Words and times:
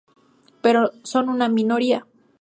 Pero 0.63 0.93
son 1.03 1.29
una 1.29 1.47
minoría. 1.47 2.07